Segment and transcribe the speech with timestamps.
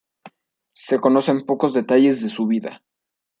[0.75, 2.81] Se conocen pocos detalles de su vida.